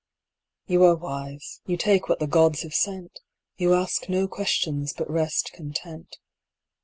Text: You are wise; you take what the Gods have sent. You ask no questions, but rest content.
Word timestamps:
You 0.65 0.83
are 0.85 0.95
wise; 0.95 1.61
you 1.67 1.77
take 1.77 2.09
what 2.09 2.17
the 2.19 2.25
Gods 2.25 2.63
have 2.63 2.73
sent. 2.73 3.19
You 3.57 3.75
ask 3.75 4.09
no 4.09 4.27
questions, 4.27 4.93
but 4.97 5.07
rest 5.07 5.51
content. 5.53 6.17